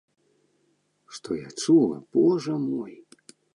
Што 1.17 1.37
я 1.41 1.49
чула, 1.67 2.01
божа 2.17 2.59
мой! 2.67 2.93